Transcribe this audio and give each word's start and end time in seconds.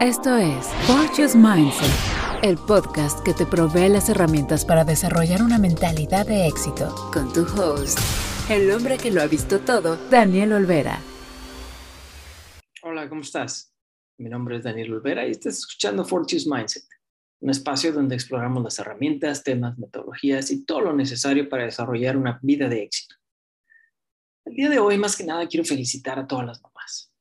Esto 0.00 0.36
es 0.36 0.68
Fortune's 0.86 1.34
Mindset, 1.34 2.44
el 2.44 2.56
podcast 2.56 3.18
que 3.24 3.34
te 3.34 3.44
provee 3.44 3.88
las 3.88 4.08
herramientas 4.08 4.64
para 4.64 4.84
desarrollar 4.84 5.42
una 5.42 5.58
mentalidad 5.58 6.24
de 6.24 6.46
éxito. 6.46 6.94
Con 7.12 7.32
tu 7.32 7.40
host, 7.40 7.98
el 8.48 8.70
hombre 8.70 8.96
que 8.96 9.10
lo 9.10 9.20
ha 9.20 9.26
visto 9.26 9.58
todo, 9.58 9.96
Daniel 10.08 10.52
Olvera. 10.52 11.00
Hola, 12.84 13.08
¿cómo 13.08 13.22
estás? 13.22 13.74
Mi 14.18 14.30
nombre 14.30 14.58
es 14.58 14.62
Daniel 14.62 14.94
Olvera 14.94 15.26
y 15.26 15.32
estás 15.32 15.58
escuchando 15.58 16.04
Fortune's 16.04 16.46
Mindset, 16.46 16.84
un 17.40 17.50
espacio 17.50 17.92
donde 17.92 18.14
exploramos 18.14 18.62
las 18.62 18.78
herramientas, 18.78 19.42
temas, 19.42 19.76
metodologías 19.78 20.52
y 20.52 20.64
todo 20.64 20.80
lo 20.82 20.92
necesario 20.92 21.48
para 21.48 21.64
desarrollar 21.64 22.16
una 22.16 22.38
vida 22.40 22.68
de 22.68 22.84
éxito. 22.84 23.16
El 24.44 24.54
día 24.54 24.70
de 24.70 24.78
hoy, 24.78 24.96
más 24.96 25.16
que 25.16 25.24
nada, 25.24 25.48
quiero 25.48 25.64
felicitar 25.64 26.20
a 26.20 26.26
todas 26.28 26.46
las 26.46 26.62
mamás. 26.62 27.12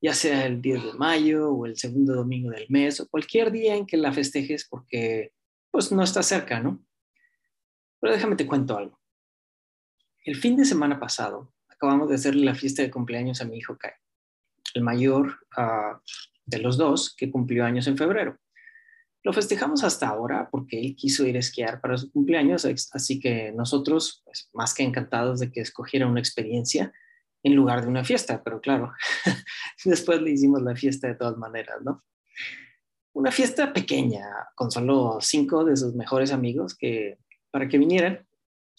Ya 0.00 0.14
sea 0.14 0.46
el 0.46 0.62
10 0.62 0.84
de 0.84 0.92
mayo 0.94 1.50
o 1.50 1.66
el 1.66 1.76
segundo 1.76 2.14
domingo 2.14 2.50
del 2.50 2.66
mes 2.68 3.00
o 3.00 3.08
cualquier 3.08 3.50
día 3.50 3.76
en 3.76 3.86
que 3.86 3.96
la 3.96 4.12
festejes 4.12 4.66
porque 4.68 5.32
pues 5.70 5.92
no 5.92 6.02
está 6.02 6.22
cerca, 6.22 6.60
¿no? 6.60 6.84
Pero 8.00 8.14
déjame 8.14 8.36
te 8.36 8.46
cuento 8.46 8.76
algo. 8.76 8.98
El 10.24 10.36
fin 10.36 10.56
de 10.56 10.64
semana 10.64 10.98
pasado 10.98 11.52
acabamos 11.68 12.08
de 12.08 12.14
hacerle 12.14 12.44
la 12.44 12.54
fiesta 12.54 12.82
de 12.82 12.90
cumpleaños 12.90 13.40
a 13.40 13.44
mi 13.44 13.58
hijo 13.58 13.76
Kai, 13.76 13.92
el 14.74 14.82
mayor 14.82 15.38
uh, 15.56 15.98
de 16.44 16.58
los 16.58 16.76
dos 16.76 17.14
que 17.14 17.30
cumplió 17.30 17.64
años 17.64 17.86
en 17.86 17.96
febrero. 17.96 18.38
Lo 19.22 19.34
festejamos 19.34 19.84
hasta 19.84 20.08
ahora 20.08 20.48
porque 20.50 20.80
él 20.80 20.96
quiso 20.96 21.26
ir 21.26 21.36
a 21.36 21.40
esquiar 21.40 21.80
para 21.80 21.98
su 21.98 22.10
cumpleaños, 22.10 22.66
así 22.92 23.20
que 23.20 23.52
nosotros, 23.52 24.22
pues, 24.24 24.48
más 24.54 24.72
que 24.72 24.82
encantados 24.82 25.40
de 25.40 25.52
que 25.52 25.60
escogiera 25.60 26.06
una 26.06 26.20
experiencia, 26.20 26.92
en 27.42 27.54
lugar 27.54 27.82
de 27.82 27.88
una 27.88 28.04
fiesta, 28.04 28.42
pero 28.42 28.60
claro, 28.60 28.92
después 29.84 30.20
le 30.20 30.30
hicimos 30.30 30.62
la 30.62 30.76
fiesta 30.76 31.08
de 31.08 31.14
todas 31.14 31.36
maneras, 31.36 31.78
¿no? 31.82 32.04
Una 33.12 33.32
fiesta 33.32 33.72
pequeña, 33.72 34.24
con 34.54 34.70
solo 34.70 35.18
cinco 35.20 35.64
de 35.64 35.76
sus 35.76 35.94
mejores 35.94 36.32
amigos 36.32 36.76
que, 36.76 37.18
para 37.50 37.68
que 37.68 37.78
vinieran 37.78 38.26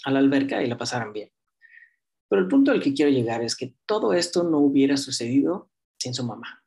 a 0.05 0.11
la 0.11 0.19
alberca 0.19 0.63
y 0.63 0.67
la 0.67 0.77
pasaran 0.77 1.11
bien. 1.11 1.31
Pero 2.29 2.41
el 2.41 2.47
punto 2.47 2.71
al 2.71 2.81
que 2.81 2.93
quiero 2.93 3.11
llegar 3.11 3.43
es 3.43 3.55
que 3.55 3.75
todo 3.85 4.13
esto 4.13 4.43
no 4.43 4.59
hubiera 4.59 4.95
sucedido 4.95 5.69
sin 5.99 6.13
su 6.13 6.25
mamá. 6.25 6.63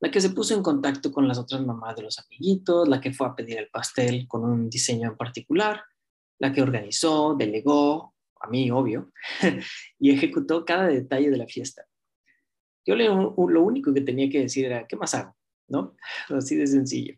La 0.00 0.10
que 0.10 0.22
se 0.22 0.30
puso 0.30 0.54
en 0.54 0.62
contacto 0.62 1.12
con 1.12 1.28
las 1.28 1.36
otras 1.36 1.60
mamás 1.60 1.96
de 1.96 2.02
los 2.02 2.18
amiguitos, 2.18 2.88
la 2.88 3.00
que 3.00 3.12
fue 3.12 3.26
a 3.26 3.34
pedir 3.34 3.58
el 3.58 3.68
pastel 3.68 4.26
con 4.26 4.44
un 4.44 4.70
diseño 4.70 5.10
en 5.10 5.16
particular, 5.16 5.84
la 6.38 6.50
que 6.50 6.62
organizó, 6.62 7.34
delegó, 7.34 8.14
a 8.40 8.48
mí, 8.48 8.70
obvio, 8.70 9.12
y 9.98 10.10
ejecutó 10.10 10.64
cada 10.64 10.88
detalle 10.88 11.30
de 11.30 11.36
la 11.36 11.46
fiesta. 11.46 11.84
Yo 12.86 12.96
lo 12.96 13.62
único 13.62 13.92
que 13.92 14.00
tenía 14.00 14.28
que 14.30 14.40
decir 14.40 14.64
era, 14.64 14.86
¿qué 14.86 14.96
más 14.96 15.14
hago? 15.14 15.36
¿No? 15.68 15.96
Así 16.28 16.56
de 16.56 16.66
sencillo. 16.66 17.14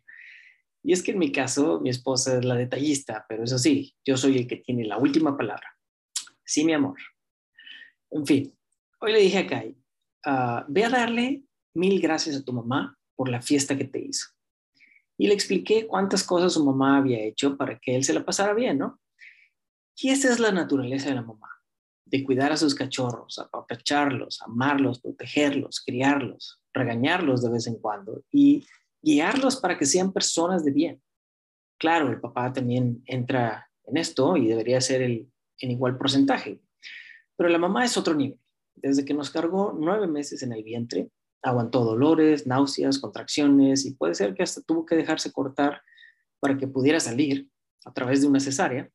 Y 0.83 0.91
es 0.91 1.01
que 1.01 1.11
en 1.11 1.19
mi 1.19 1.31
caso, 1.31 1.79
mi 1.79 1.89
esposa 1.89 2.37
es 2.37 2.45
la 2.45 2.55
detallista, 2.55 3.25
pero 3.29 3.43
eso 3.43 3.57
sí, 3.57 3.95
yo 4.05 4.17
soy 4.17 4.37
el 4.37 4.47
que 4.47 4.57
tiene 4.57 4.85
la 4.85 4.97
última 4.97 5.37
palabra. 5.37 5.77
Sí, 6.43 6.65
mi 6.65 6.73
amor. 6.73 6.97
En 8.11 8.25
fin, 8.25 8.53
hoy 8.99 9.13
le 9.13 9.19
dije 9.19 9.37
a 9.39 9.47
Kai, 9.47 9.77
uh, 10.25 10.65
ve 10.67 10.83
a 10.83 10.89
darle 10.89 11.43
mil 11.73 12.01
gracias 12.01 12.35
a 12.35 12.43
tu 12.43 12.51
mamá 12.51 12.97
por 13.15 13.29
la 13.29 13.41
fiesta 13.41 13.77
que 13.77 13.85
te 13.85 13.99
hizo. 13.99 14.27
Y 15.17 15.27
le 15.27 15.33
expliqué 15.33 15.87
cuántas 15.87 16.23
cosas 16.23 16.53
su 16.53 16.65
mamá 16.65 16.97
había 16.97 17.23
hecho 17.23 17.55
para 17.55 17.79
que 17.79 17.95
él 17.95 18.03
se 18.03 18.13
la 18.13 18.25
pasara 18.25 18.53
bien, 18.53 18.77
¿no? 18.77 18.99
Y 19.95 20.09
esa 20.09 20.31
es 20.31 20.39
la 20.39 20.51
naturaleza 20.51 21.09
de 21.09 21.15
la 21.15 21.21
mamá, 21.21 21.49
de 22.05 22.23
cuidar 22.23 22.51
a 22.51 22.57
sus 22.57 22.73
cachorros, 22.73 23.37
apapacharlos, 23.37 24.41
amarlos, 24.41 24.99
protegerlos, 24.99 25.81
criarlos, 25.85 26.61
regañarlos 26.73 27.43
de 27.43 27.51
vez 27.51 27.67
en 27.67 27.75
cuando 27.75 28.23
y 28.31 28.65
guiarlos 29.01 29.57
para 29.57 29.77
que 29.77 29.85
sean 29.85 30.11
personas 30.11 30.65
de 30.65 30.71
bien. 30.71 31.01
Claro, 31.77 32.09
el 32.09 32.19
papá 32.19 32.51
también 32.53 33.03
entra 33.05 33.69
en 33.85 33.97
esto 33.97 34.35
y 34.37 34.47
debería 34.47 34.81
ser 34.81 35.01
el, 35.01 35.29
en 35.59 35.71
igual 35.71 35.97
porcentaje, 35.97 36.61
pero 37.35 37.49
la 37.49 37.57
mamá 37.57 37.85
es 37.85 37.97
otro 37.97 38.15
nivel. 38.15 38.39
Desde 38.75 39.05
que 39.05 39.13
nos 39.13 39.29
cargó 39.29 39.77
nueve 39.77 40.07
meses 40.07 40.41
en 40.41 40.51
el 40.51 40.63
vientre, 40.63 41.09
aguantó 41.43 41.83
dolores, 41.83 42.47
náuseas, 42.47 42.97
contracciones 42.97 43.85
y 43.85 43.93
puede 43.93 44.15
ser 44.15 44.33
que 44.33 44.43
hasta 44.43 44.61
tuvo 44.61 44.85
que 44.85 44.95
dejarse 44.95 45.31
cortar 45.31 45.81
para 46.39 46.57
que 46.57 46.67
pudiera 46.67 46.99
salir 46.99 47.49
a 47.85 47.93
través 47.93 48.21
de 48.21 48.27
una 48.27 48.39
cesárea 48.39 48.89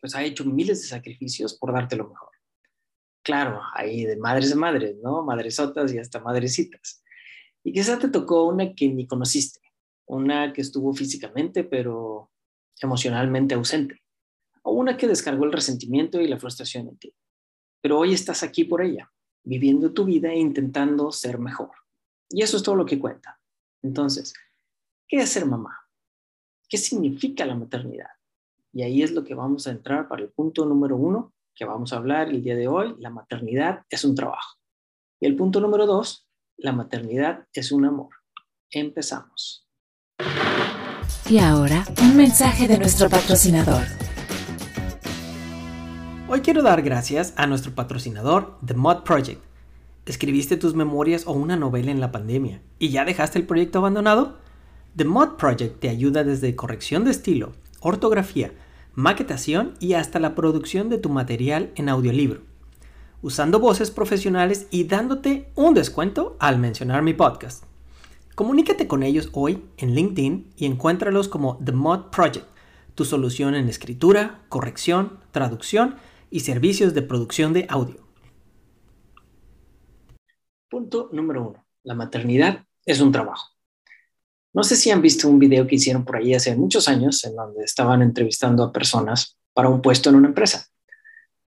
pues 0.00 0.14
ha 0.14 0.22
hecho 0.22 0.44
miles 0.44 0.82
de 0.82 0.88
sacrificios 0.88 1.54
por 1.54 1.72
darte 1.72 1.96
lo 1.96 2.08
mejor. 2.08 2.30
Claro, 3.22 3.62
hay 3.74 4.04
de 4.04 4.16
madres 4.16 4.52
a 4.52 4.56
madres, 4.56 4.96
¿no? 5.02 5.24
Madresotas 5.24 5.92
y 5.94 5.98
hasta 5.98 6.20
madrecitas. 6.20 7.02
Y 7.62 7.72
quizá 7.72 7.98
te 7.98 8.08
tocó 8.08 8.44
una 8.44 8.74
que 8.74 8.88
ni 8.88 9.06
conociste, 9.06 9.60
una 10.06 10.52
que 10.52 10.60
estuvo 10.60 10.92
físicamente 10.92 11.64
pero 11.64 12.30
emocionalmente 12.82 13.54
ausente, 13.54 14.02
o 14.62 14.72
una 14.72 14.96
que 14.96 15.08
descargó 15.08 15.44
el 15.44 15.52
resentimiento 15.52 16.20
y 16.20 16.28
la 16.28 16.38
frustración 16.38 16.88
en 16.88 16.98
ti. 16.98 17.14
Pero 17.80 17.98
hoy 17.98 18.12
estás 18.12 18.42
aquí 18.42 18.64
por 18.64 18.82
ella, 18.82 19.10
viviendo 19.42 19.92
tu 19.92 20.04
vida 20.04 20.30
e 20.30 20.38
intentando 20.38 21.10
ser 21.12 21.38
mejor. 21.38 21.70
Y 22.28 22.42
eso 22.42 22.56
es 22.56 22.62
todo 22.62 22.76
lo 22.76 22.84
que 22.84 22.98
cuenta. 22.98 23.40
Entonces, 23.82 24.34
¿qué 25.08 25.18
es 25.18 25.30
ser 25.30 25.46
mamá? 25.46 25.78
¿Qué 26.68 26.76
significa 26.78 27.46
la 27.46 27.54
maternidad? 27.54 28.08
Y 28.76 28.82
ahí 28.82 29.04
es 29.04 29.12
lo 29.12 29.22
que 29.22 29.36
vamos 29.36 29.68
a 29.68 29.70
entrar 29.70 30.08
para 30.08 30.20
el 30.20 30.30
punto 30.30 30.66
número 30.66 30.96
uno 30.96 31.32
que 31.54 31.64
vamos 31.64 31.92
a 31.92 31.96
hablar 31.96 32.28
el 32.28 32.42
día 32.42 32.56
de 32.56 32.66
hoy. 32.66 32.96
La 32.98 33.08
maternidad 33.08 33.82
es 33.88 34.04
un 34.04 34.16
trabajo. 34.16 34.58
Y 35.20 35.26
el 35.26 35.36
punto 35.36 35.60
número 35.60 35.86
dos, 35.86 36.26
la 36.56 36.72
maternidad 36.72 37.46
es 37.52 37.70
un 37.70 37.84
amor. 37.84 38.08
Empezamos. 38.72 39.68
Y 41.30 41.38
ahora, 41.38 41.84
un 42.02 42.16
mensaje 42.16 42.66
de 42.66 42.76
nuestro 42.76 43.08
patrocinador. 43.08 43.84
Hoy 46.26 46.40
quiero 46.40 46.60
dar 46.64 46.82
gracias 46.82 47.32
a 47.36 47.46
nuestro 47.46 47.76
patrocinador, 47.76 48.58
The 48.66 48.74
Mod 48.74 49.04
Project. 49.04 49.40
¿Escribiste 50.04 50.56
tus 50.56 50.74
memorias 50.74 51.28
o 51.28 51.32
una 51.32 51.56
novela 51.56 51.92
en 51.92 52.00
la 52.00 52.10
pandemia 52.10 52.60
y 52.80 52.88
ya 52.88 53.04
dejaste 53.04 53.38
el 53.38 53.46
proyecto 53.46 53.78
abandonado? 53.78 54.36
The 54.96 55.04
Mod 55.04 55.36
Project 55.36 55.78
te 55.78 55.90
ayuda 55.90 56.24
desde 56.24 56.56
corrección 56.56 57.04
de 57.04 57.12
estilo, 57.12 57.52
ortografía, 57.80 58.52
maquetación 58.94 59.74
y 59.80 59.94
hasta 59.94 60.20
la 60.20 60.34
producción 60.34 60.88
de 60.88 60.98
tu 60.98 61.08
material 61.08 61.72
en 61.74 61.88
audiolibro, 61.88 62.42
usando 63.22 63.58
voces 63.58 63.90
profesionales 63.90 64.66
y 64.70 64.84
dándote 64.84 65.50
un 65.54 65.74
descuento 65.74 66.36
al 66.40 66.58
mencionar 66.58 67.02
mi 67.02 67.14
podcast. 67.14 67.64
Comunícate 68.34 68.88
con 68.88 69.02
ellos 69.02 69.30
hoy 69.32 69.62
en 69.76 69.94
LinkedIn 69.94 70.52
y 70.56 70.66
encuéntralos 70.66 71.28
como 71.28 71.58
The 71.64 71.72
Mod 71.72 72.10
Project, 72.10 72.46
tu 72.94 73.04
solución 73.04 73.54
en 73.54 73.68
escritura, 73.68 74.40
corrección, 74.48 75.18
traducción 75.30 75.96
y 76.30 76.40
servicios 76.40 76.94
de 76.94 77.02
producción 77.02 77.52
de 77.52 77.66
audio. 77.68 77.96
Punto 80.68 81.08
número 81.12 81.48
uno. 81.48 81.64
La 81.84 81.94
maternidad 81.94 82.64
es 82.84 83.00
un 83.00 83.12
trabajo. 83.12 83.53
No 84.54 84.62
sé 84.62 84.76
si 84.76 84.92
han 84.92 85.02
visto 85.02 85.28
un 85.28 85.40
video 85.40 85.66
que 85.66 85.74
hicieron 85.74 86.04
por 86.04 86.16
ahí 86.16 86.32
hace 86.32 86.54
muchos 86.56 86.88
años 86.88 87.24
en 87.24 87.34
donde 87.34 87.64
estaban 87.64 88.02
entrevistando 88.02 88.62
a 88.62 88.72
personas 88.72 89.36
para 89.52 89.68
un 89.68 89.82
puesto 89.82 90.10
en 90.10 90.14
una 90.14 90.28
empresa. 90.28 90.68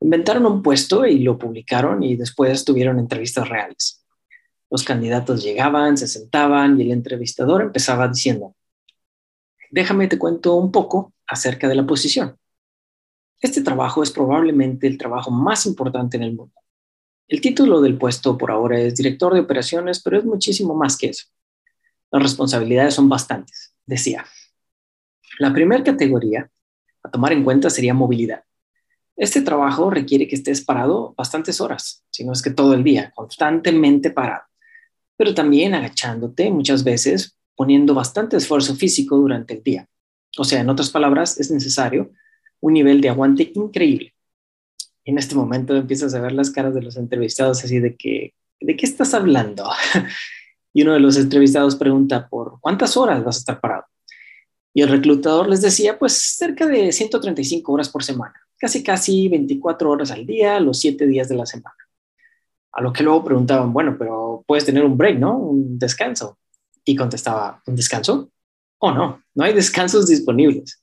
Inventaron 0.01 0.47
un 0.47 0.63
puesto 0.63 1.05
y 1.05 1.19
lo 1.19 1.39
publicaron 1.39 2.03
y 2.03 2.17
después 2.17 2.65
tuvieron 2.65 2.99
entrevistas 2.99 3.47
reales. 3.47 4.03
Los 4.71 4.85
candidatos 4.85 5.45
llegaban, 5.45 5.99
se 5.99 6.09
sentaban 6.09 6.81
y 6.81 6.85
el 6.85 6.93
entrevistador 6.93 7.61
empezaba 7.61 8.09
diciendo, 8.09 8.57
déjame 9.71 10.09
te 10.09 10.19
cuento 10.19 10.55
un 10.55 10.73
poco 10.73 11.13
acerca 11.27 11.69
de 11.69 11.75
la 11.75 11.87
posición. 11.87 12.39
Este 13.39 13.61
trabajo 13.61 14.03
es 14.03 14.11
probablemente 14.11 14.87
el 14.87 14.97
trabajo 14.97 15.31
más 15.31 15.67
importante 15.67 16.17
en 16.17 16.23
el 16.23 16.35
mundo. 16.35 16.55
El 17.29 17.43
título 17.43 17.83
del 17.83 17.99
puesto 17.99 18.39
por 18.39 18.51
ahora 18.51 18.81
es 18.81 18.95
director 18.95 19.35
de 19.35 19.41
operaciones, 19.41 20.03
pero 20.03 20.19
es 20.19 20.25
muchísimo 20.25 20.75
más 20.75 20.97
que 20.97 21.09
eso. 21.09 21.27
Las 22.15 22.23
responsabilidades 22.23 22.95
son 22.95 23.09
bastantes, 23.09 23.75
decía. 23.87 24.25
La 25.41 25.53
primera 25.53 25.83
categoría 25.83 26.49
a 27.03 27.11
tomar 27.11 27.33
en 27.33 27.43
cuenta 27.43 27.71
sería 27.71 27.93
movilidad. 27.93 28.45
Este 29.17 29.41
trabajo 29.41 29.91
requiere 29.91 30.29
que 30.29 30.37
estés 30.37 30.65
parado 30.65 31.13
bastantes 31.19 31.61
horas, 31.61 32.05
si 32.11 32.25
no 32.25 32.33
es 32.33 32.41
que 32.41 32.53
todo 32.53 32.75
el 32.75 32.85
día, 32.85 33.13
constantemente 33.17 34.13
parado, 34.13 34.45
pero 35.17 35.35
también 35.35 35.75
agachándote 35.75 36.53
muchas 36.53 36.85
veces, 36.85 37.37
poniendo 37.57 37.95
bastante 37.95 38.37
esfuerzo 38.37 38.77
físico 38.77 39.17
durante 39.17 39.55
el 39.55 39.65
día. 39.65 39.89
O 40.39 40.45
sea, 40.45 40.61
en 40.61 40.71
otras 40.71 40.91
palabras, 40.91 41.41
es 41.41 41.51
necesario 41.51 42.13
un 42.61 42.75
nivel 42.75 43.01
de 43.01 43.09
aguante 43.09 43.51
increíble. 43.57 44.15
En 45.05 45.19
este 45.19 45.35
momento 45.35 45.75
empiezas 45.75 46.15
a 46.15 46.21
ver 46.21 46.31
las 46.31 46.53
caras 46.53 46.75
de 46.77 46.83
los 46.83 46.97
entrevistados 46.97 47.65
así 47.65 47.81
de 47.81 47.97
que, 47.97 48.35
¿de 48.61 48.77
qué 48.77 48.87
estás 48.87 49.15
hablando? 49.15 49.69
Y 50.75 50.83
uno 50.83 50.93
de 50.93 51.01
los 51.01 51.17
entrevistados 51.17 51.77
pregunta 51.77 52.29
por 52.29 52.61
cuántas 52.61 52.97
horas 52.97 53.25
vas 53.25 53.37
a 53.37 53.39
estar 53.39 53.61
parado. 53.61 53.85
Y 54.75 54.83
el 54.83 54.89
reclutador 54.89 55.49
les 55.49 55.63
decía, 55.63 55.97
pues 55.99 56.15
cerca 56.37 56.67
de 56.67 56.91
135 56.91 57.73
horas 57.73 57.89
por 57.89 58.03
semana, 58.03 58.35
casi 58.59 58.83
casi 58.83 59.29
24 59.29 59.89
horas 59.89 60.11
al 60.11 60.27
día, 60.27 60.59
los 60.59 60.81
7 60.81 61.07
días 61.07 61.29
de 61.29 61.37
la 61.37 61.47
semana. 61.47 61.77
A 62.73 62.83
lo 62.83 62.93
que 62.93 63.05
luego 63.05 63.23
preguntaban, 63.23 63.73
bueno, 63.73 63.95
pero 63.97 64.45
puedes 64.49 64.65
tener 64.65 64.85
un 64.85 64.99
break, 64.99 65.21
¿no? 65.21 65.39
Un 65.39 65.79
descanso. 65.79 66.39
Y 66.85 66.97
contestaba, 66.97 67.63
¿un 67.67 67.77
descanso? 67.77 68.31
Oh, 68.79 68.91
no, 68.91 69.23
no 69.33 69.45
hay 69.45 69.55
descansos 69.55 70.09
disponibles. 70.09 70.83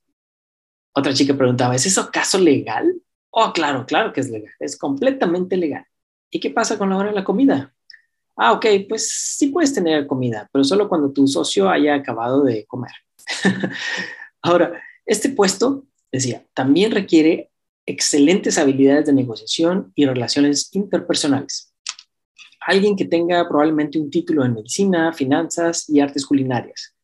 Otra 0.94 1.13
chica 1.13 1.35
preguntaba, 1.35 1.75
¿es 1.75 1.85
eso 1.85 1.99
acaso 1.99 2.39
legal? 2.39 2.95
Oh, 3.29 3.51
claro, 3.51 3.85
claro 3.85 4.13
que 4.13 4.21
es 4.21 4.29
legal, 4.29 4.53
es 4.61 4.77
completamente 4.77 5.57
legal. 5.57 5.85
¿Y 6.29 6.39
qué 6.39 6.49
pasa 6.49 6.77
con 6.77 6.89
la 6.89 6.97
hora 6.97 7.09
de 7.09 7.15
la 7.15 7.25
comida? 7.25 7.73
Ah, 8.36 8.54
ok, 8.54 8.66
pues 8.88 9.10
sí 9.38 9.48
puedes 9.48 9.74
tener 9.74 10.07
comida, 10.07 10.50
pero 10.51 10.63
solo 10.63 10.88
cuando 10.88 11.12
tu 11.12 11.28
socio 11.28 11.69
haya 11.69 11.95
acabado 11.95 12.44
de 12.44 12.66
comer. 12.66 12.92
Ahora, 14.42 14.81
este 15.06 15.30
puesto, 15.30 15.86
decía, 16.12 16.45
también 16.54 16.92
requiere 16.92 17.51
excelentes 17.86 18.57
habilidades 18.57 19.06
de 19.07 19.13
negociación 19.13 19.92
y 19.95 20.06
relaciones 20.06 20.69
interpersonales. 20.74 21.74
Alguien 22.66 22.95
que 22.95 23.06
tenga 23.06 23.48
probablemente 23.48 24.00
un 24.00 24.10
título 24.10 24.45
en 24.45 24.54
medicina, 24.54 25.13
finanzas 25.13 25.89
y 25.89 26.00
artes 26.00 26.25
culinarias. 26.25 26.95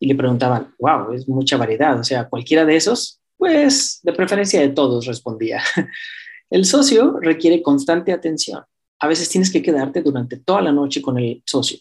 Y 0.00 0.06
le 0.06 0.14
preguntaban, 0.14 0.74
wow, 0.78 1.12
es 1.12 1.28
mucha 1.28 1.56
variedad, 1.56 1.98
o 2.00 2.04
sea, 2.04 2.28
cualquiera 2.28 2.64
de 2.64 2.76
esos, 2.76 3.20
pues 3.36 4.00
de 4.02 4.12
preferencia 4.12 4.60
de 4.60 4.70
todos, 4.70 5.06
respondía. 5.06 5.62
El 6.50 6.64
socio 6.64 7.18
requiere 7.20 7.62
constante 7.62 8.12
atención. 8.12 8.62
A 9.02 9.08
veces 9.08 9.28
tienes 9.28 9.50
que 9.50 9.62
quedarte 9.62 10.00
durante 10.00 10.36
toda 10.36 10.62
la 10.62 10.70
noche 10.70 11.02
con 11.02 11.18
el 11.18 11.42
socio. 11.44 11.76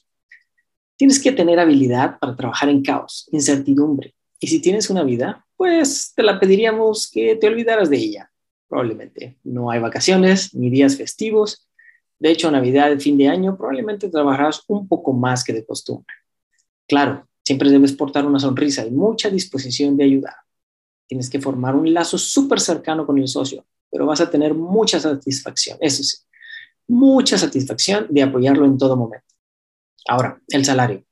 Tienes 0.95 1.21
que 1.21 1.31
tener 1.31 1.59
habilidad 1.59 2.17
para 2.17 2.35
trabajar 2.35 2.67
en 2.69 2.81
caos, 2.81 3.29
incertidumbre. 3.31 4.15
Y 4.39 4.47
si 4.47 4.59
tienes 4.59 4.89
una 4.89 5.03
vida, 5.03 5.45
pues 5.55 6.13
te 6.15 6.23
la 6.23 6.39
pediríamos 6.39 7.11
que 7.11 7.35
te 7.35 7.45
olvidaras 7.45 7.91
de 7.91 7.97
ella. 7.97 8.31
Probablemente 8.67 9.37
no 9.43 9.69
hay 9.69 9.79
vacaciones 9.79 10.55
ni 10.55 10.71
días 10.71 10.97
festivos. 10.97 11.69
De 12.17 12.31
hecho, 12.31 12.49
Navidad, 12.49 12.97
fin 12.97 13.19
de 13.19 13.27
año, 13.27 13.55
probablemente 13.55 14.09
trabajarás 14.09 14.63
un 14.67 14.87
poco 14.87 15.13
más 15.13 15.43
que 15.43 15.53
de 15.53 15.63
costumbre. 15.63 16.15
Claro, 16.87 17.27
siempre 17.43 17.69
debes 17.69 17.93
portar 17.93 18.25
una 18.25 18.39
sonrisa 18.39 18.83
y 18.83 18.89
mucha 18.89 19.29
disposición 19.29 19.95
de 19.95 20.05
ayudar. 20.05 20.37
Tienes 21.05 21.29
que 21.29 21.39
formar 21.39 21.75
un 21.75 21.93
lazo 21.93 22.17
súper 22.17 22.59
cercano 22.59 23.05
con 23.05 23.19
el 23.19 23.27
socio, 23.27 23.63
pero 23.91 24.07
vas 24.07 24.21
a 24.21 24.29
tener 24.31 24.55
mucha 24.55 24.99
satisfacción, 24.99 25.77
eso 25.81 26.01
sí, 26.01 26.17
mucha 26.91 27.37
satisfacción 27.37 28.07
de 28.09 28.21
apoyarlo 28.21 28.65
en 28.65 28.77
todo 28.77 28.97
momento. 28.97 29.25
Ahora, 30.07 30.41
el 30.49 30.65
salario. 30.65 31.03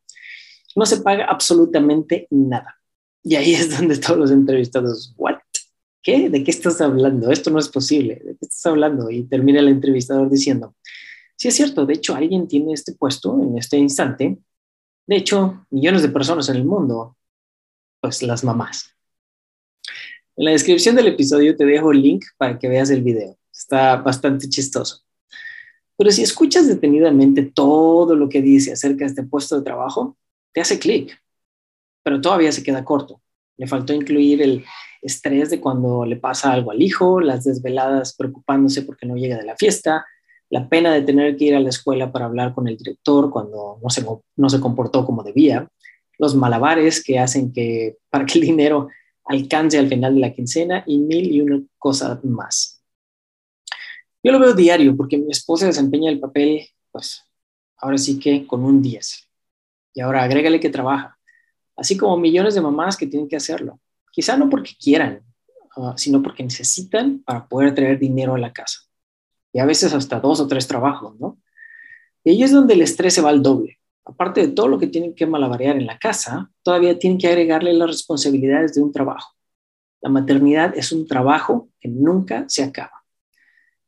No 0.76 0.86
se 0.86 0.98
paga 0.98 1.26
absolutamente 1.26 2.28
nada. 2.30 2.76
Y 3.24 3.36
ahí 3.36 3.54
es 3.54 3.76
donde 3.78 3.98
todos 3.98 4.20
los 4.20 4.32
entrevistados, 4.32 5.14
¿what? 5.18 5.38
¿Qué? 6.04 6.30
¿De 6.30 6.44
qué 6.44 6.52
estás 6.52 6.82
hablando? 6.82 7.32
Esto 7.32 7.50
no 7.50 7.60
es 7.60 7.70
posible. 7.70 8.16
¿De 8.16 8.32
qué 8.32 8.46
estás 8.46 8.66
hablando? 8.66 9.10
Y 9.10 9.24
termina 9.24 9.60
el 9.60 9.70
entrevistador 9.70 10.30
diciendo, 10.30 10.76
sí 11.38 11.48
es 11.48 11.56
cierto, 11.56 11.86
de 11.86 11.94
hecho 11.94 12.16
alguien 12.16 12.48
tiene 12.48 12.74
este 12.74 12.94
puesto 12.94 13.42
en 13.42 13.58
este 13.58 13.78
instante. 13.78 14.38
De 15.08 15.16
hecho, 15.16 15.66
millones 15.70 16.02
de 16.02 16.10
personas 16.10 16.50
en 16.50 16.58
el 16.58 16.66
mundo, 16.66 17.18
pues 18.02 18.22
las 18.22 18.44
mamás. 18.44 18.94
En 20.36 20.46
la 20.46 20.52
descripción 20.52 20.96
del 20.96 21.08
episodio 21.08 21.56
te 21.56 21.66
dejo 21.66 21.92
el 21.92 22.02
link 22.02 22.26
para 22.38 22.60
que 22.60 22.68
veas 22.68 22.90
el 22.90 23.02
video. 23.02 23.38
Está 23.52 23.98
bastante 23.98 24.48
chistoso. 24.48 25.04
Pero 26.00 26.12
si 26.12 26.24
escuchas 26.24 26.66
detenidamente 26.66 27.44
todo 27.44 28.16
lo 28.16 28.30
que 28.30 28.42
dice 28.42 28.72
acerca 28.72 29.00
de 29.00 29.08
este 29.08 29.24
puesto 29.24 29.58
de 29.58 29.66
trabajo, 29.66 30.16
te 30.54 30.62
hace 30.62 30.80
clic. 30.80 31.22
Pero 32.04 32.22
todavía 32.22 32.54
se 32.54 32.64
queda 32.64 32.86
corto. 32.86 33.22
Le 33.58 33.68
faltó 33.68 33.92
incluir 33.92 34.42
el 34.42 34.64
estrés 35.02 35.50
de 35.50 35.60
cuando 35.60 36.06
le 36.06 36.16
pasa 36.16 36.54
algo 36.54 36.72
al 36.72 36.82
hijo, 36.82 37.20
las 37.20 37.44
desveladas 37.44 38.16
preocupándose 38.16 38.84
porque 38.84 39.06
no 39.06 39.18
llega 39.18 39.36
de 39.36 39.44
la 39.44 39.58
fiesta, 39.58 40.06
la 40.50 40.70
pena 40.70 40.94
de 40.94 41.02
tener 41.02 41.36
que 41.36 41.44
ir 41.44 41.56
a 41.56 41.60
la 41.60 41.68
escuela 41.68 42.14
para 42.14 42.28
hablar 42.28 42.54
con 42.54 42.70
el 42.70 42.78
director 42.78 43.30
cuando 43.30 43.78
no 43.84 43.90
se, 43.90 44.06
no 44.38 44.50
se 44.50 44.62
comportó 44.62 45.06
como 45.06 45.22
debía, 45.22 45.68
los 46.18 46.34
malabares 46.34 47.04
que 47.04 47.20
hacen 47.20 47.52
que 47.52 47.98
para 48.10 48.26
que 48.26 48.40
el 48.40 48.46
dinero 48.46 48.88
alcance 49.26 49.78
al 49.78 49.90
final 49.90 50.16
de 50.16 50.22
la 50.22 50.34
quincena 50.34 50.82
y 50.88 50.98
mil 50.98 51.30
y 51.30 51.42
una 51.42 51.62
cosas 51.78 52.24
más. 52.24 52.79
Yo 54.24 54.32
lo 54.32 54.40
veo 54.40 54.54
diario 54.54 54.96
porque 54.96 55.18
mi 55.18 55.32
esposa 55.32 55.68
desempeña 55.68 56.10
el 56.12 56.20
papel, 56.20 56.68
pues 56.92 57.24
ahora 57.78 57.98
sí 57.98 58.20
que 58.20 58.46
con 58.46 58.64
un 58.64 58.82
10. 58.82 59.30
Y 59.94 60.02
ahora 60.02 60.24
agrégale 60.24 60.60
que 60.60 60.70
trabaja, 60.70 61.18
así 61.76 61.98
como 61.98 62.18
millones 62.18 62.56
de 62.56 62.62
mamás 62.62 62.98
que 62.98 63.08
tienen 63.08 63.28
que 63.28 63.36
hacerlo. 63.36 63.80
Quizá 64.12 64.38
no 64.38 64.50
porque 64.50 64.72
quieran, 64.80 65.24
ah, 65.78 65.94
sino 65.98 66.22
porque 66.22 66.44
necesitan 66.44 67.20
para 67.20 67.48
poder 67.48 67.74
traer 67.74 68.00
dinero 68.00 68.36
a 68.36 68.40
la 68.40 68.54
casa. 68.54 68.80
Y 69.54 69.60
a 69.60 69.66
veces 69.66 69.94
hasta 69.94 70.20
dos 70.20 70.40
o 70.40 70.48
tres 70.48 70.68
trabajos, 70.68 71.20
¿no? 71.20 71.40
Y 72.24 72.32
ahí 72.32 72.44
es 72.44 72.52
donde 72.52 72.74
el 72.74 72.82
estrés 72.82 73.14
se 73.14 73.22
va 73.22 73.30
al 73.30 73.42
doble 73.42 73.80
aparte 74.10 74.42
de 74.42 74.48
todo 74.50 74.68
lo 74.68 74.80
que 74.80 74.88
tienen 74.88 75.14
que 75.14 75.28
malabarear 75.28 75.78
en 75.78 75.86
la 75.86 76.00
casa, 76.00 76.52
todavía 76.64 76.98
tienen 76.98 77.20
que 77.20 77.28
agregarle 77.28 77.74
las 77.74 77.88
responsabilidades 77.88 78.74
de 78.74 78.82
un 78.82 78.92
trabajo. 78.92 79.36
La 80.02 80.10
maternidad 80.10 80.76
es 80.76 80.92
un 80.92 81.08
trabajo 81.08 81.70
que 81.80 81.90
nunca 81.90 82.46
se 82.48 82.64
acaba. 82.64 82.99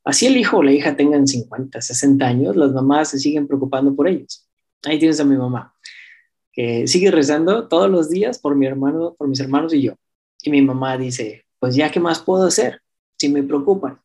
Así 0.04 0.26
el 0.26 0.38
hijo 0.38 0.58
o 0.58 0.64
la 0.64 0.72
hija 0.72 0.96
tengan 0.96 1.28
50, 1.28 1.80
60 1.82 2.26
años, 2.26 2.56
las 2.56 2.72
mamás 2.72 3.10
se 3.10 3.20
siguen 3.20 3.48
preocupando 3.48 3.96
por 3.96 4.08
ellos. 4.08 4.48
Ahí 4.84 4.98
tienes 4.98 5.20
a 5.20 5.26
mi 5.26 5.36
mamá, 5.36 5.76
que 6.52 6.88
sigue 6.88 7.12
rezando 7.12 7.68
todos 7.68 7.90
los 7.90 8.10
días 8.10 8.40
por 8.40 8.56
mi 8.56 8.66
hermano, 8.66 9.16
por 9.18 9.28
mis 9.28 9.40
hermanos 9.40 9.74
y 9.74 9.84
yo. 9.84 9.94
Y 10.42 10.50
mi 10.50 10.62
mamá 10.62 10.98
dice, 10.98 11.46
pues 11.60 11.76
ya 11.76 11.92
qué 11.92 12.00
más 12.00 12.20
puedo 12.20 12.46
hacer 12.46 12.82
si 13.18 13.30
me 13.30 13.44
preocupan. 13.44 14.02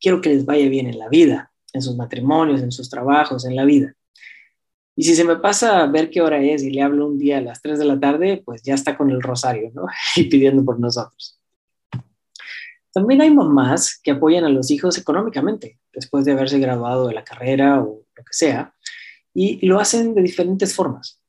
Quiero 0.00 0.20
que 0.22 0.30
les 0.30 0.46
vaya 0.46 0.68
bien 0.68 0.86
en 0.86 0.98
la 0.98 1.08
vida, 1.08 1.52
en 1.72 1.82
sus 1.82 1.96
matrimonios, 1.96 2.62
en 2.62 2.72
sus 2.72 2.88
trabajos, 2.88 3.44
en 3.44 3.56
la 3.56 3.64
vida. 3.64 3.94
Y 4.96 5.04
si 5.04 5.14
se 5.14 5.24
me 5.24 5.36
pasa 5.36 5.82
a 5.82 5.86
ver 5.86 6.10
qué 6.10 6.22
hora 6.22 6.42
es 6.42 6.62
y 6.64 6.70
le 6.70 6.82
hablo 6.82 7.06
un 7.06 7.18
día 7.18 7.38
a 7.38 7.40
las 7.40 7.60
3 7.62 7.78
de 7.78 7.84
la 7.84 8.00
tarde, 8.00 8.42
pues 8.44 8.62
ya 8.62 8.74
está 8.74 8.96
con 8.96 9.10
el 9.10 9.22
rosario, 9.22 9.70
¿no? 9.74 9.86
y 10.16 10.24
pidiendo 10.24 10.64
por 10.64 10.80
nosotros. 10.80 11.37
También 12.92 13.20
hay 13.20 13.30
mamás 13.30 14.00
que 14.02 14.12
apoyan 14.12 14.44
a 14.44 14.48
los 14.48 14.70
hijos 14.70 14.98
económicamente 14.98 15.78
después 15.92 16.24
de 16.24 16.32
haberse 16.32 16.58
graduado 16.58 17.08
de 17.08 17.14
la 17.14 17.24
carrera 17.24 17.80
o 17.80 18.04
lo 18.16 18.24
que 18.24 18.32
sea, 18.32 18.74
y 19.34 19.64
lo 19.66 19.78
hacen 19.78 20.14
de 20.14 20.22
diferentes 20.22 20.74
formas. 20.74 21.20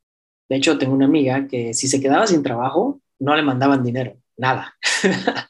De 0.48 0.56
hecho, 0.56 0.78
tengo 0.78 0.94
una 0.94 1.06
amiga 1.06 1.48
que 1.48 1.74
si 1.74 1.88
se 1.88 2.02
quedaba 2.02 2.26
sin 2.28 2.44
trabajo, 2.44 3.02
no 3.20 3.36
le 3.36 3.44
mandaban 3.44 3.84
dinero, 3.84 4.18
nada, 4.38 4.76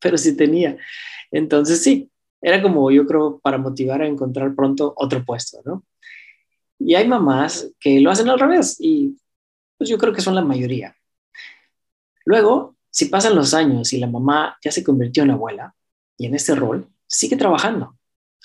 pero 0.00 0.16
sí 0.18 0.36
tenía. 0.36 0.76
Entonces 1.30 1.82
sí, 1.82 2.10
era 2.40 2.60
como 2.60 2.90
yo 2.90 3.06
creo 3.06 3.38
para 3.40 3.58
motivar 3.58 4.02
a 4.02 4.06
encontrar 4.06 4.54
pronto 4.54 4.92
otro 4.96 5.24
puesto, 5.24 5.62
¿no? 5.64 5.84
Y 6.78 6.96
hay 6.96 7.06
mamás 7.06 7.70
que 7.78 8.00
lo 8.00 8.10
hacen 8.10 8.28
al 8.28 8.40
revés 8.40 8.76
y 8.80 9.16
pues 9.78 9.88
yo 9.88 9.98
creo 9.98 10.12
que 10.12 10.20
son 10.20 10.34
la 10.34 10.42
mayoría. 10.42 10.96
Luego, 12.24 12.71
si 12.92 13.06
pasan 13.06 13.34
los 13.34 13.54
años 13.54 13.92
y 13.94 13.98
la 13.98 14.06
mamá 14.06 14.58
ya 14.62 14.70
se 14.70 14.84
convirtió 14.84 15.22
en 15.22 15.30
abuela 15.30 15.74
y 16.18 16.26
en 16.26 16.34
este 16.34 16.54
rol, 16.54 16.86
sigue 17.06 17.36
trabajando. 17.36 17.96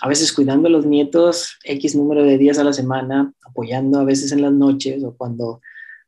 A 0.02 0.08
veces 0.08 0.32
cuidando 0.32 0.70
a 0.70 0.72
los 0.72 0.86
nietos 0.86 1.60
X 1.66 1.96
número 1.96 2.24
de 2.24 2.38
días 2.38 2.58
a 2.58 2.64
la 2.64 2.72
semana, 2.72 3.34
apoyando 3.44 4.00
a 4.00 4.06
veces 4.06 4.32
en 4.32 4.42
las 4.42 4.54
noches 4.54 5.04
o 5.04 5.16
cuando 5.18 5.60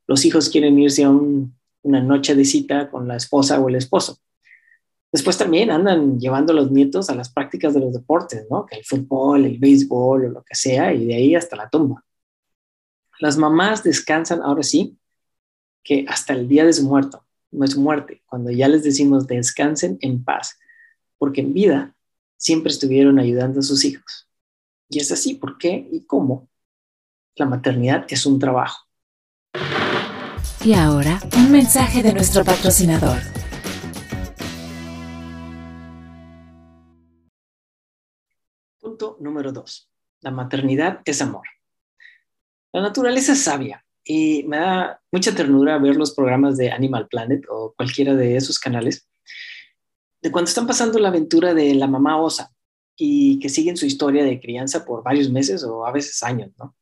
los 0.08 0.24
hijos 0.24 0.50
quieren 0.50 0.80
irse 0.80 1.04
a 1.04 1.10
una 1.10 2.02
noche 2.02 2.34
de 2.34 2.46
cita 2.46 2.90
con 2.90 3.10
la 3.10 3.18
esposa 3.18 3.60
o 3.60 3.68
el 3.68 3.76
esposo. 3.76 4.20
Después 5.12 5.38
también 5.38 5.70
andan 5.70 6.18
llevando 6.18 6.54
a 6.54 6.56
los 6.56 6.72
nietos 6.72 7.10
a 7.10 7.16
las 7.16 7.34
prácticas 7.34 7.74
de 7.74 7.82
los 7.82 7.92
deportes, 7.92 8.46
¿no? 8.50 8.66
Que 8.66 8.78
el 8.78 8.86
fútbol, 8.86 9.44
el 9.44 9.58
béisbol 9.58 10.26
o 10.26 10.30
lo 10.30 10.44
que 10.44 10.56
sea, 10.56 10.94
y 10.94 11.06
de 11.06 11.16
ahí 11.16 11.36
hasta 11.36 11.58
la 11.58 11.70
tumba. 11.70 12.06
Las 13.20 13.38
mamás 13.38 13.84
descansan 13.84 14.42
ahora 14.42 14.64
sí, 14.64 14.98
que 15.84 16.06
hasta 16.08 16.34
el 16.34 16.48
día 16.48 16.64
de 16.64 16.74
su 16.74 16.86
muerto, 16.86 17.26
no 17.52 17.66
es 17.66 17.76
muerte, 17.76 18.22
cuando 18.26 18.52
ya 18.52 18.68
les 18.68 18.84
decimos 18.84 19.28
descansen 19.28 19.98
en 20.02 20.24
paz, 20.24 20.60
porque 21.18 21.42
en 21.42 21.54
vida 21.54 21.96
siempre 22.38 22.72
estuvieron 22.72 23.20
ayudando 23.20 23.60
a 23.60 23.64
sus 23.64 23.86
hijos. 23.86 24.30
Y 24.90 25.00
es 25.00 25.12
así, 25.12 25.36
¿por 25.36 25.58
qué 25.58 25.88
y 25.92 26.06
cómo? 26.06 26.50
La 27.36 27.46
maternidad 27.46 28.06
es 28.10 28.26
un 28.26 28.40
trabajo. 28.40 28.86
Y 30.64 30.74
ahora, 30.74 31.20
un 31.38 31.52
mensaje 31.52 32.04
de 32.04 32.14
nuestro 32.14 32.44
patrocinador. 32.44 33.20
Punto 38.80 39.18
número 39.20 39.52
dos. 39.52 39.90
La 40.22 40.32
maternidad 40.32 41.02
es 41.06 41.22
amor. 41.22 41.48
La 42.74 42.82
naturaleza 42.82 43.34
es 43.34 43.44
sabia 43.44 43.86
y 44.12 44.42
me 44.48 44.58
da 44.58 45.00
mucha 45.12 45.36
ternura 45.36 45.78
ver 45.78 45.96
los 45.96 46.16
programas 46.16 46.58
de 46.58 46.72
Animal 46.72 47.08
Planet 47.08 47.46
o 47.48 47.76
cualquiera 47.78 48.16
de 48.16 48.38
esos 48.38 48.58
canales, 48.58 49.08
de 50.20 50.32
cuando 50.32 50.50
están 50.50 50.66
pasando 50.66 50.98
la 50.98 51.10
aventura 51.10 51.54
de 51.54 51.76
la 51.76 51.86
mamá 51.86 52.20
osa 52.20 52.52
y 52.98 53.38
que 53.38 53.50
siguen 53.50 53.78
su 53.78 53.86
historia 53.86 54.24
de 54.24 54.40
crianza 54.40 54.84
por 54.84 55.04
varios 55.04 55.30
meses 55.30 55.64
o 55.64 55.86
a 55.86 55.92
veces 55.92 56.24
años, 56.24 56.50
¿no? 56.58 56.76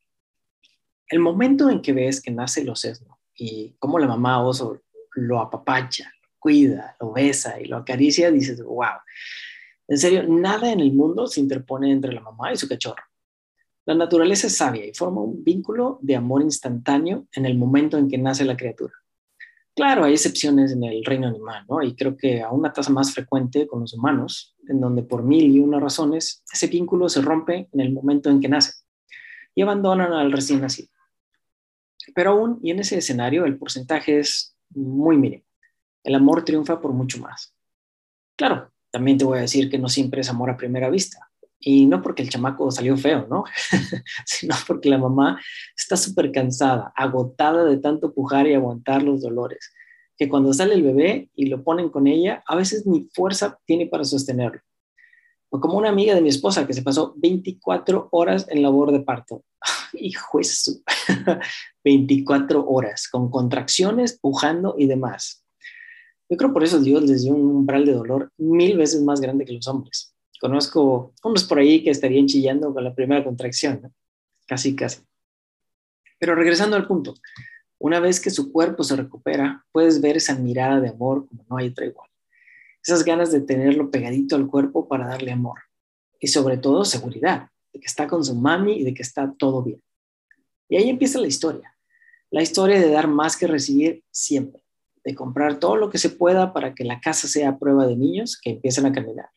El 1.06 1.18
momento 1.18 1.68
en 1.68 1.82
que 1.82 1.92
ves 1.92 2.22
que 2.22 2.30
nace 2.30 2.62
el 2.62 2.70
osesno 2.70 3.18
y 3.34 3.74
cómo 3.78 3.98
la 3.98 4.06
mamá 4.06 4.42
oso 4.42 4.80
lo 5.12 5.38
apapacha, 5.38 6.10
lo 6.22 6.28
cuida, 6.38 6.96
lo 6.98 7.12
besa 7.12 7.60
y 7.60 7.66
lo 7.66 7.76
acaricia, 7.76 8.30
dices, 8.30 8.62
wow, 8.62 9.02
en 9.86 9.98
serio, 9.98 10.22
nada 10.26 10.72
en 10.72 10.80
el 10.80 10.94
mundo 10.94 11.26
se 11.26 11.40
interpone 11.40 11.92
entre 11.92 12.14
la 12.14 12.22
mamá 12.22 12.54
y 12.54 12.56
su 12.56 12.66
cachorro. 12.66 13.02
La 13.88 13.94
naturaleza 13.94 14.48
es 14.48 14.56
sabia 14.58 14.84
y 14.84 14.92
forma 14.92 15.22
un 15.22 15.42
vínculo 15.42 15.98
de 16.02 16.14
amor 16.14 16.42
instantáneo 16.42 17.26
en 17.32 17.46
el 17.46 17.56
momento 17.56 17.96
en 17.96 18.06
que 18.06 18.18
nace 18.18 18.44
la 18.44 18.54
criatura. 18.54 18.92
Claro, 19.74 20.04
hay 20.04 20.12
excepciones 20.12 20.72
en 20.72 20.84
el 20.84 21.02
reino 21.06 21.26
animal, 21.26 21.64
¿no? 21.66 21.82
Y 21.82 21.96
creo 21.96 22.14
que 22.14 22.42
a 22.42 22.50
una 22.50 22.70
tasa 22.70 22.92
más 22.92 23.14
frecuente 23.14 23.66
con 23.66 23.80
los 23.80 23.94
humanos, 23.94 24.54
en 24.68 24.78
donde 24.78 25.04
por 25.04 25.22
mil 25.22 25.50
y 25.50 25.60
una 25.60 25.80
razones 25.80 26.44
ese 26.52 26.66
vínculo 26.66 27.08
se 27.08 27.22
rompe 27.22 27.70
en 27.72 27.80
el 27.80 27.90
momento 27.90 28.28
en 28.28 28.42
que 28.42 28.48
nace 28.50 28.74
y 29.54 29.62
abandonan 29.62 30.12
al 30.12 30.32
recién 30.32 30.60
nacido. 30.60 30.90
Pero 32.14 32.32
aún, 32.32 32.58
y 32.62 32.72
en 32.72 32.80
ese 32.80 32.98
escenario, 32.98 33.46
el 33.46 33.56
porcentaje 33.56 34.18
es 34.18 34.54
muy 34.68 35.16
mínimo. 35.16 35.44
El 36.04 36.14
amor 36.14 36.44
triunfa 36.44 36.78
por 36.78 36.92
mucho 36.92 37.20
más. 37.20 37.54
Claro, 38.36 38.70
también 38.90 39.16
te 39.16 39.24
voy 39.24 39.38
a 39.38 39.42
decir 39.42 39.70
que 39.70 39.78
no 39.78 39.88
siempre 39.88 40.20
es 40.20 40.28
amor 40.28 40.50
a 40.50 40.58
primera 40.58 40.90
vista. 40.90 41.27
Y 41.60 41.86
no 41.86 42.02
porque 42.02 42.22
el 42.22 42.30
chamaco 42.30 42.70
salió 42.70 42.96
feo, 42.96 43.26
¿no? 43.28 43.44
sino 44.24 44.54
porque 44.66 44.88
la 44.88 44.98
mamá 44.98 45.40
está 45.76 45.96
súper 45.96 46.30
cansada, 46.30 46.92
agotada 46.94 47.64
de 47.64 47.78
tanto 47.78 48.12
pujar 48.12 48.46
y 48.46 48.54
aguantar 48.54 49.02
los 49.02 49.22
dolores, 49.22 49.72
que 50.16 50.28
cuando 50.28 50.52
sale 50.52 50.74
el 50.74 50.82
bebé 50.82 51.30
y 51.34 51.46
lo 51.46 51.64
ponen 51.64 51.88
con 51.90 52.06
ella, 52.06 52.42
a 52.46 52.54
veces 52.54 52.86
ni 52.86 53.08
fuerza 53.12 53.58
tiene 53.64 53.86
para 53.86 54.04
sostenerlo. 54.04 54.60
O 55.50 55.60
como 55.60 55.78
una 55.78 55.88
amiga 55.88 56.14
de 56.14 56.20
mi 56.20 56.28
esposa 56.28 56.66
que 56.66 56.74
se 56.74 56.82
pasó 56.82 57.14
24 57.16 58.08
horas 58.12 58.46
en 58.50 58.62
labor 58.62 58.92
de 58.92 59.00
parto. 59.00 59.44
Hijo 59.94 60.38
eso, 60.38 60.72
24 61.84 62.64
horas, 62.68 63.08
con 63.08 63.30
contracciones, 63.30 64.18
pujando 64.18 64.76
y 64.78 64.86
demás. 64.86 65.44
Yo 66.30 66.36
creo 66.36 66.52
por 66.52 66.62
eso 66.62 66.78
Dios 66.78 67.02
les 67.04 67.24
dio 67.24 67.32
un 67.32 67.46
umbral 67.46 67.86
de 67.86 67.94
dolor 67.94 68.30
mil 68.36 68.76
veces 68.76 69.02
más 69.02 69.20
grande 69.20 69.46
que 69.46 69.54
los 69.54 69.66
hombres 69.66 70.14
Conozco 70.40 71.14
unos 71.24 71.44
por 71.44 71.58
ahí 71.58 71.82
que 71.82 71.90
estarían 71.90 72.26
chillando 72.26 72.72
con 72.72 72.84
la 72.84 72.94
primera 72.94 73.24
contracción, 73.24 73.92
casi, 74.46 74.76
casi. 74.76 75.00
Pero 76.18 76.36
regresando 76.36 76.76
al 76.76 76.86
punto, 76.86 77.14
una 77.78 77.98
vez 77.98 78.20
que 78.20 78.30
su 78.30 78.52
cuerpo 78.52 78.84
se 78.84 78.96
recupera, 78.96 79.64
puedes 79.72 80.00
ver 80.00 80.16
esa 80.16 80.36
mirada 80.36 80.80
de 80.80 80.90
amor 80.90 81.26
como 81.26 81.44
no 81.48 81.56
hay 81.56 81.68
otra 81.68 81.86
igual. 81.86 82.08
Esas 82.84 83.04
ganas 83.04 83.32
de 83.32 83.40
tenerlo 83.40 83.90
pegadito 83.90 84.36
al 84.36 84.46
cuerpo 84.46 84.86
para 84.86 85.08
darle 85.08 85.32
amor. 85.32 85.58
Y 86.20 86.28
sobre 86.28 86.56
todo 86.56 86.84
seguridad, 86.84 87.50
de 87.72 87.80
que 87.80 87.86
está 87.86 88.06
con 88.06 88.24
su 88.24 88.34
mami 88.34 88.78
y 88.78 88.84
de 88.84 88.94
que 88.94 89.02
está 89.02 89.32
todo 89.36 89.62
bien. 89.62 89.82
Y 90.68 90.76
ahí 90.76 90.88
empieza 90.88 91.18
la 91.18 91.26
historia. 91.26 91.74
La 92.30 92.42
historia 92.42 92.80
de 92.80 92.90
dar 92.90 93.08
más 93.08 93.36
que 93.36 93.46
recibir 93.46 94.04
siempre. 94.10 94.62
De 95.04 95.14
comprar 95.14 95.58
todo 95.58 95.76
lo 95.76 95.90
que 95.90 95.98
se 95.98 96.10
pueda 96.10 96.52
para 96.52 96.74
que 96.74 96.84
la 96.84 97.00
casa 97.00 97.26
sea 97.26 97.58
prueba 97.58 97.86
de 97.86 97.96
niños 97.96 98.38
que 98.40 98.50
empiecen 98.50 98.86
a 98.86 98.92
caminar 98.92 99.30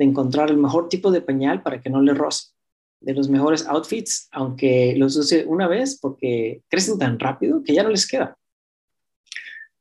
de 0.00 0.06
encontrar 0.06 0.48
el 0.48 0.56
mejor 0.56 0.88
tipo 0.88 1.10
de 1.10 1.20
pañal 1.20 1.62
para 1.62 1.82
que 1.82 1.90
no 1.90 2.00
le 2.00 2.14
roce, 2.14 2.54
de 3.00 3.12
los 3.12 3.28
mejores 3.28 3.66
outfits, 3.66 4.28
aunque 4.32 4.94
los 4.96 5.14
use 5.14 5.44
una 5.44 5.68
vez 5.68 5.98
porque 6.00 6.62
crecen 6.70 6.98
tan 6.98 7.18
rápido 7.18 7.62
que 7.62 7.74
ya 7.74 7.82
no 7.82 7.90
les 7.90 8.08
queda. 8.08 8.38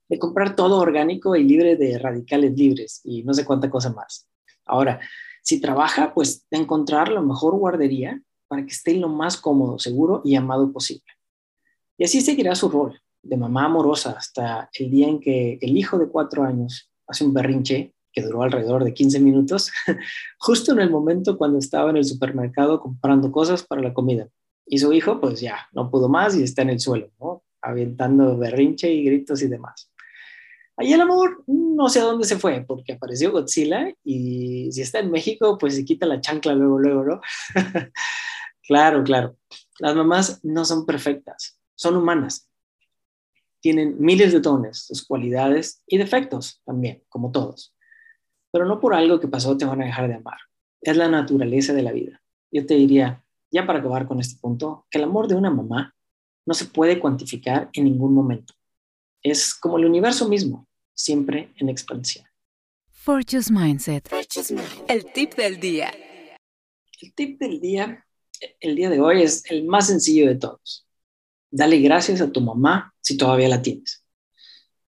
De 0.10 0.20
comprar 0.20 0.58
todo 0.58 0.78
orgánico 0.78 1.38
y 1.38 1.44
libre 1.46 1.78
de 1.78 1.98
radicales 1.98 2.52
libres 2.54 3.00
y 3.06 3.24
no 3.24 3.34
sé 3.34 3.46
cuánta 3.46 3.70
cosa 3.70 3.94
más. 3.94 4.28
Ahora, 4.66 5.00
si 5.42 5.62
trabaja, 5.62 6.14
pues 6.14 6.46
de 6.52 6.58
encontrar 6.58 7.08
la 7.08 7.22
mejor 7.22 7.58
guardería 7.58 8.22
para 8.50 8.66
que 8.66 8.74
esté 8.74 8.96
lo 8.96 9.08
más 9.08 9.38
cómodo, 9.38 9.80
seguro 9.80 10.22
y 10.26 10.36
amado 10.36 10.74
posible. 10.74 11.14
Y 11.98 12.04
así 12.04 12.20
seguirá 12.20 12.56
su 12.56 12.68
rol 12.68 13.02
de 13.22 13.38
mamá 13.38 13.66
amorosa 13.68 14.16
hasta 14.18 14.70
el 14.74 14.92
día 14.92 15.08
en 15.08 15.22
que 15.22 15.58
el 15.62 15.78
hijo 15.78 15.98
de 15.98 16.10
cuatro 16.10 16.44
años 16.44 16.92
hace 17.08 17.24
un 17.24 17.34
berrinche 17.34 17.94
que 18.12 18.22
duró 18.22 18.44
alrededor 18.44 18.84
de 18.84 18.94
15 18.94 19.20
minutos, 19.20 19.72
justo 20.40 20.72
en 20.72 20.80
el 20.80 20.90
momento 20.90 21.38
cuando 21.38 21.60
estaba 21.60 21.90
en 21.90 21.98
el 21.98 22.06
supermercado 22.06 22.80
comprando 22.80 23.32
cosas 23.32 23.64
para 23.64 23.82
la 23.82 23.94
comida. 23.94 24.28
Y 24.66 24.78
su 24.80 24.94
hijo, 24.94 25.20
pues 25.20 25.42
ya, 25.42 25.68
no 25.72 25.90
pudo 25.90 26.10
más 26.10 26.36
y 26.36 26.44
está 26.44 26.62
en 26.62 26.72
el 26.72 26.80
suelo, 26.80 27.10
¿no? 27.20 27.44
Avientando 27.62 28.38
berrinche 28.38 28.92
y 28.92 29.04
gritos 29.04 29.42
y 29.42 29.48
demás. 29.48 29.92
Ahí 30.78 30.94
el 30.94 31.02
amor, 31.02 31.44
no 31.48 31.90
sé 31.90 32.00
a 32.00 32.04
dónde 32.04 32.26
se 32.26 32.38
fue, 32.38 32.64
porque 32.66 32.94
apareció 32.94 33.32
Godzilla 33.32 33.92
y 34.04 34.72
si 34.72 34.82
está 34.82 35.00
en 35.00 35.12
México, 35.12 35.58
pues 35.58 35.76
se 35.76 35.84
quita 35.84 36.06
la 36.06 36.22
chancla 36.22 36.54
luego, 36.54 36.80
luego, 36.80 37.04
¿no? 37.04 37.22
claro, 38.68 39.04
claro. 39.04 39.36
Las 39.80 39.96
mamás 39.96 40.40
no 40.44 40.64
son 40.64 40.86
perfectas, 40.86 41.60
son 41.76 41.98
humanas. 41.98 42.50
Tienen 43.60 43.98
miles 44.00 44.32
de 44.32 44.40
dones, 44.40 44.86
sus 44.86 45.06
cualidades 45.06 45.84
y 45.86 45.98
defectos 45.98 46.62
también, 46.64 47.04
como 47.10 47.32
todos 47.32 47.74
pero 48.52 48.66
no 48.66 48.80
por 48.80 48.94
algo 48.94 49.20
que 49.20 49.28
pasó 49.28 49.58
te 49.58 49.66
van 49.66 49.82
a 49.82 49.86
dejar 49.86 50.08
de 50.08 50.16
amar. 50.16 50.38
Es 50.82 50.98
la 50.98 51.08
naturaleza 51.08 51.74
de 51.74 51.84
la 51.84 51.92
vida. 51.92 52.22
Yo 52.52 52.66
te 52.66 52.76
diría, 52.76 53.24
ya 53.52 53.66
para 53.66 53.80
acabar 53.80 54.08
con 54.08 54.20
este 54.20 54.40
punto, 54.40 54.86
que 54.90 54.98
el 54.98 55.06
amor 55.06 55.28
de 55.28 55.36
una 55.36 55.50
mamá 55.50 55.96
no 56.46 56.54
se 56.54 56.66
puede 56.66 57.00
cuantificar 57.00 57.70
en 57.74 57.84
ningún 57.84 58.14
momento. 58.14 58.54
Es 59.22 59.54
como 59.54 59.78
el 59.78 59.86
universo 59.86 60.28
mismo, 60.28 60.68
siempre 60.94 61.54
en 61.58 61.70
expansión. 61.70 62.26
Fortune's 62.90 63.52
Mindset. 63.52 64.10
El 64.88 65.14
tip 65.14 65.36
del 65.36 65.60
día. 65.60 65.92
El 67.02 67.14
tip 67.14 67.40
del 67.40 67.60
día, 67.60 68.06
el 68.60 68.76
día 68.76 68.90
de 68.90 69.00
hoy 69.00 69.22
es 69.22 69.50
el 69.50 69.66
más 69.66 69.88
sencillo 69.88 70.28
de 70.28 70.36
todos. 70.36 70.86
Dale 71.52 71.80
gracias 71.80 72.22
a 72.22 72.32
tu 72.32 72.42
mamá 72.42 72.94
si 73.02 73.18
todavía 73.18 73.48
la 73.48 73.62
tienes. 73.62 73.99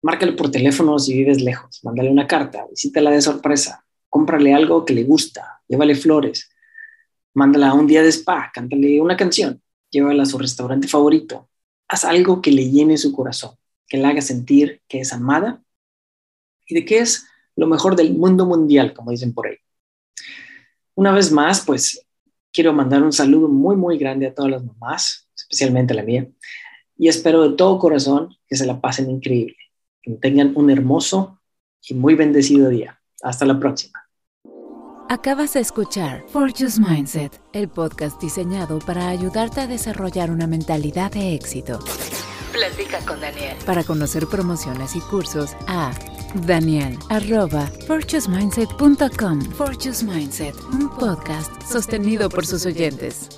Márcale 0.03 0.33
por 0.33 0.51
teléfono 0.51 0.99
si 0.99 1.13
vives 1.13 1.41
lejos, 1.41 1.79
mándale 1.81 2.09
una 2.09 2.27
carta, 2.27 2.65
visítala 2.69 3.09
de 3.09 3.21
sorpresa, 3.21 3.85
cómprale 4.09 4.53
algo 4.53 4.83
que 4.83 4.93
le 4.93 5.05
gusta, 5.05 5.61
llévale 5.65 5.95
flores, 5.95 6.49
mándala 7.33 7.69
a 7.69 7.73
un 7.73 7.87
día 7.87 8.03
de 8.03 8.11
spa, 8.11 8.51
cántale 8.53 8.99
una 8.99 9.15
canción, 9.15 9.61
llévala 9.89 10.23
a 10.23 10.25
su 10.25 10.37
restaurante 10.37 10.89
favorito, 10.89 11.49
haz 11.87 12.03
algo 12.03 12.41
que 12.41 12.51
le 12.51 12.69
llene 12.69 12.97
su 12.97 13.13
corazón, 13.13 13.55
que 13.87 13.95
la 13.95 14.09
haga 14.09 14.19
sentir 14.19 14.81
que 14.89 14.99
es 14.99 15.13
amada 15.13 15.63
y 16.67 16.75
de 16.75 16.83
que 16.83 16.99
es 16.99 17.25
lo 17.55 17.67
mejor 17.67 17.95
del 17.95 18.13
mundo 18.13 18.45
mundial, 18.45 18.93
como 18.93 19.11
dicen 19.11 19.33
por 19.33 19.47
ahí. 19.47 19.55
Una 20.95 21.13
vez 21.13 21.31
más, 21.31 21.63
pues 21.65 22.05
quiero 22.51 22.73
mandar 22.73 23.03
un 23.03 23.13
saludo 23.13 23.47
muy, 23.47 23.77
muy 23.77 23.97
grande 23.97 24.27
a 24.27 24.33
todas 24.33 24.51
las 24.51 24.65
mamás, 24.65 25.29
especialmente 25.33 25.93
la 25.93 26.03
mía, 26.03 26.27
y 26.97 27.07
espero 27.07 27.49
de 27.49 27.55
todo 27.55 27.79
corazón 27.79 28.35
que 28.49 28.57
se 28.57 28.65
la 28.65 28.81
pasen 28.81 29.09
increíble. 29.09 29.55
Que 30.03 30.11
tengan 30.11 30.51
un 30.55 30.69
hermoso 30.69 31.39
y 31.81 31.93
muy 31.95 32.13
bendecido 32.15 32.69
día. 32.69 32.99
Hasta 33.21 33.45
la 33.45 33.59
próxima. 33.59 34.03
Acabas 35.09 35.53
de 35.53 35.59
escuchar 35.59 36.23
Fortune's 36.27 36.79
Mindset, 36.79 37.41
el 37.53 37.69
podcast 37.69 38.21
diseñado 38.21 38.79
para 38.79 39.09
ayudarte 39.09 39.61
a 39.61 39.67
desarrollar 39.67 40.31
una 40.31 40.47
mentalidad 40.47 41.11
de 41.11 41.35
éxito. 41.35 41.79
Platica 42.51 42.99
con 43.05 43.21
Daniel. 43.21 43.57
Para 43.65 43.83
conocer 43.83 44.27
promociones 44.27 44.95
y 44.95 44.99
cursos 45.01 45.55
a 45.67 45.91
Daniel 46.45 46.97
arroba 47.09 47.69
Mindset, 48.27 48.69
un 50.71 50.89
podcast 50.97 51.61
sostenido 51.61 52.29
por 52.29 52.45
sus 52.45 52.65
oyentes. 52.65 53.29